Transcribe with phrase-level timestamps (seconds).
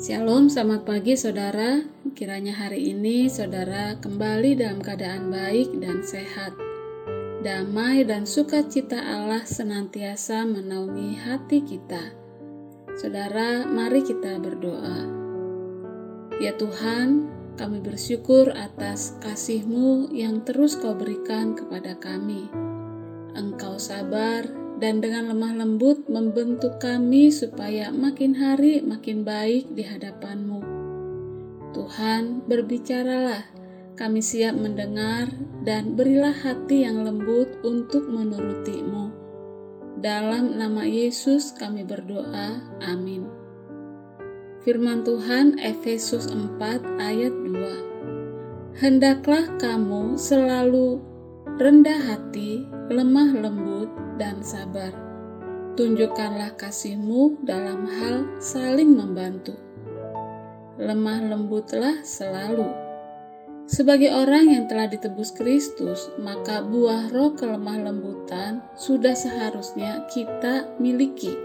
[0.00, 1.84] Shalom, selamat pagi saudara.
[2.16, 6.56] Kiranya hari ini saudara kembali dalam keadaan baik dan sehat.
[7.44, 12.16] Damai dan sukacita Allah senantiasa menaungi hati kita.
[12.96, 15.04] Saudara, mari kita berdoa.
[16.40, 17.28] Ya Tuhan,
[17.60, 22.48] kami bersyukur atas kasih-Mu yang terus Kau berikan kepada kami.
[23.36, 24.48] Engkau sabar
[24.80, 30.60] dan dengan lemah lembut membentuk kami supaya makin hari makin baik di hadapan-Mu.
[31.76, 33.44] Tuhan, berbicaralah,
[33.94, 35.28] kami siap mendengar
[35.62, 39.12] dan berilah hati yang lembut untuk menuruti-Mu.
[40.00, 43.28] Dalam nama Yesus kami berdoa, amin.
[44.64, 46.56] Firman Tuhan Efesus 4
[47.00, 51.09] ayat 2 Hendaklah kamu selalu
[51.60, 54.96] rendah hati, lemah lembut, dan sabar.
[55.76, 59.52] Tunjukkanlah kasihmu dalam hal saling membantu.
[60.80, 62.64] Lemah lembutlah selalu.
[63.68, 71.36] Sebagai orang yang telah ditebus Kristus, maka buah roh kelemah lembutan sudah seharusnya kita miliki.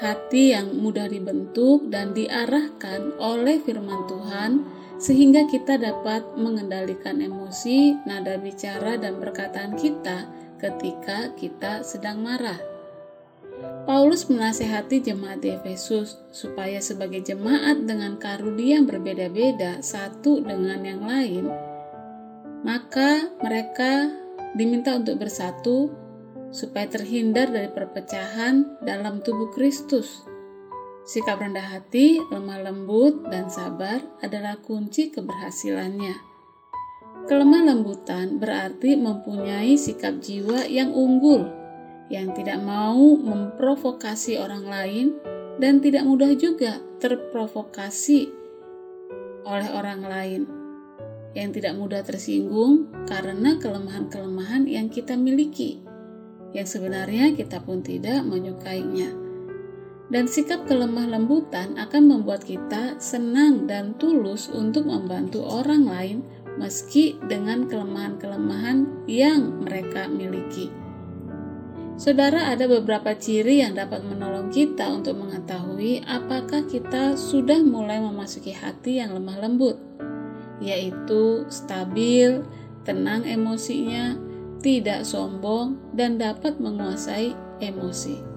[0.00, 4.64] Hati yang mudah dibentuk dan diarahkan oleh firman Tuhan,
[4.96, 12.58] sehingga kita dapat mengendalikan emosi, nada bicara, dan perkataan kita ketika kita sedang marah.
[13.88, 21.00] Paulus menasehati jemaat di Efesus supaya sebagai jemaat dengan karunia yang berbeda-beda satu dengan yang
[21.04, 21.48] lain,
[22.60, 24.12] maka mereka
[24.52, 25.92] diminta untuk bersatu
[26.52, 30.35] supaya terhindar dari perpecahan dalam tubuh Kristus.
[31.06, 36.18] Sikap rendah hati, lemah lembut, dan sabar adalah kunci keberhasilannya.
[37.30, 41.46] Kelemah lembutan berarti mempunyai sikap jiwa yang unggul,
[42.10, 45.06] yang tidak mau memprovokasi orang lain
[45.62, 48.30] dan tidak mudah juga terprovokasi
[49.46, 50.42] oleh orang lain,
[51.38, 55.78] yang tidak mudah tersinggung karena kelemahan-kelemahan yang kita miliki,
[56.50, 59.25] yang sebenarnya kita pun tidak menyukainya.
[60.06, 66.18] Dan sikap kelemah lembutan akan membuat kita senang dan tulus untuk membantu orang lain
[66.56, 70.70] meski dengan kelemahan-kelemahan yang mereka miliki.
[71.96, 78.52] Saudara, ada beberapa ciri yang dapat menolong kita untuk mengetahui apakah kita sudah mulai memasuki
[78.52, 79.80] hati yang lemah lembut,
[80.60, 82.44] yaitu stabil,
[82.84, 84.12] tenang emosinya,
[84.60, 87.32] tidak sombong, dan dapat menguasai
[87.64, 88.35] emosi.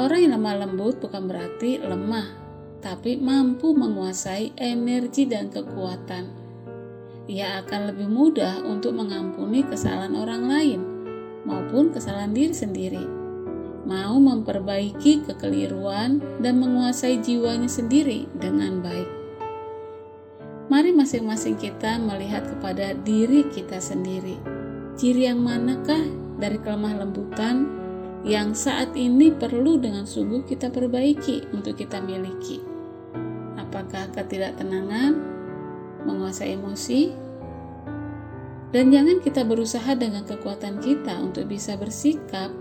[0.00, 2.32] Orang yang lemah lembut bukan berarti lemah,
[2.80, 6.40] tapi mampu menguasai energi dan kekuatan
[7.30, 10.80] ia akan lebih mudah untuk mengampuni kesalahan orang lain
[11.46, 13.04] maupun kesalahan diri sendiri.
[13.86, 19.06] Mau memperbaiki kekeliruan dan menguasai jiwanya sendiri dengan baik.
[20.70, 24.34] Mari masing-masing kita melihat kepada diri kita sendiri.
[24.98, 26.02] Ciri yang manakah
[26.38, 27.79] dari kelemah lembutan
[28.20, 32.60] yang saat ini perlu dengan sungguh kita perbaiki untuk kita miliki?
[33.56, 35.16] Apakah ketidaktenangan,
[36.04, 37.12] menguasai emosi,
[38.70, 42.52] dan jangan kita berusaha dengan kekuatan kita untuk bisa bersikap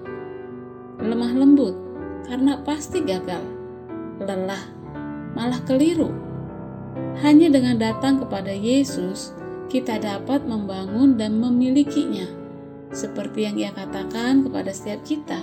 [1.00, 1.76] lemah lembut,
[2.28, 3.44] karena pasti gagal,
[4.24, 4.64] lelah,
[5.36, 6.12] malah keliru.
[7.20, 9.36] Hanya dengan datang kepada Yesus,
[9.68, 12.26] kita dapat membangun dan memilikinya,
[12.90, 15.40] seperti yang Ia katakan kepada setiap kita.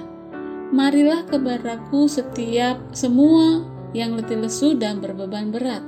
[0.75, 3.63] Marilah kepadaku setiap semua
[3.95, 5.81] yang letih lesu dan berbeban berat,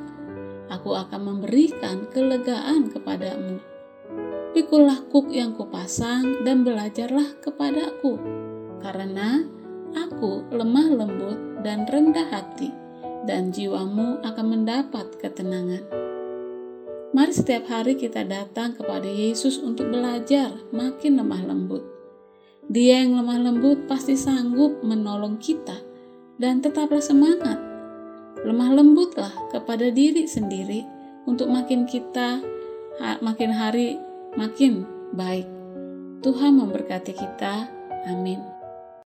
[0.70, 3.58] aku akan memberikan kelegaan kepadamu.
[4.54, 8.16] Pikulah kuk yang kupasang dan belajarlah kepadaku,
[8.80, 9.44] karena
[9.92, 12.72] aku lemah lembut dan rendah hati,
[13.28, 16.07] dan jiwamu akan mendapat ketenangan.
[17.08, 21.80] Mari setiap hari kita datang kepada Yesus untuk belajar makin lemah lembut.
[22.68, 25.80] Dia yang lemah lembut pasti sanggup menolong kita,
[26.36, 27.56] dan tetaplah semangat
[28.44, 30.84] lemah lembutlah kepada diri sendiri
[31.24, 32.44] untuk makin kita
[33.24, 33.96] makin hari
[34.36, 34.84] makin
[35.16, 35.48] baik.
[36.20, 37.72] Tuhan memberkati kita.
[38.04, 38.57] Amin.